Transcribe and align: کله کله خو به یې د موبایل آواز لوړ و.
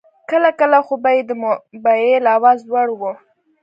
کله 0.29 0.49
کله 0.59 0.79
خو 0.85 0.95
به 1.03 1.11
یې 1.17 1.21
د 1.29 1.31
موبایل 1.43 2.23
آواز 2.35 2.59
لوړ 2.69 2.87
و. 2.99 3.01